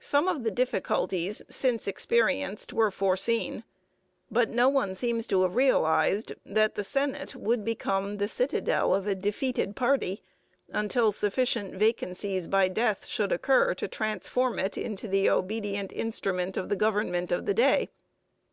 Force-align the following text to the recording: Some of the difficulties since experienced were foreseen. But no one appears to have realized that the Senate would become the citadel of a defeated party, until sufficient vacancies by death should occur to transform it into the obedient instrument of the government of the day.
Some 0.00 0.26
of 0.26 0.42
the 0.42 0.50
difficulties 0.50 1.40
since 1.48 1.86
experienced 1.86 2.72
were 2.72 2.90
foreseen. 2.90 3.62
But 4.28 4.50
no 4.50 4.68
one 4.68 4.90
appears 4.90 5.28
to 5.28 5.42
have 5.42 5.54
realized 5.54 6.32
that 6.44 6.74
the 6.74 6.82
Senate 6.82 7.36
would 7.36 7.64
become 7.64 8.16
the 8.16 8.26
citadel 8.26 8.92
of 8.92 9.06
a 9.06 9.14
defeated 9.14 9.76
party, 9.76 10.24
until 10.70 11.12
sufficient 11.12 11.76
vacancies 11.76 12.48
by 12.48 12.66
death 12.66 13.06
should 13.06 13.30
occur 13.30 13.72
to 13.74 13.86
transform 13.86 14.58
it 14.58 14.76
into 14.76 15.06
the 15.06 15.30
obedient 15.30 15.92
instrument 15.92 16.56
of 16.56 16.68
the 16.68 16.74
government 16.74 17.30
of 17.30 17.46
the 17.46 17.54
day. 17.54 17.88